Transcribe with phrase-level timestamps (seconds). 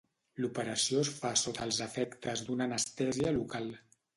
[0.43, 3.71] L'operació es fa sota els efectes d'una anestèsia local.